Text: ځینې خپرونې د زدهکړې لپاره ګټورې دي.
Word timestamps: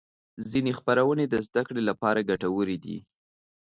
ځینې 0.51 0.71
خپرونې 0.79 1.25
د 1.29 1.35
زدهکړې 1.45 1.81
لپاره 1.89 2.25
ګټورې 2.29 2.77
دي. 2.83 2.97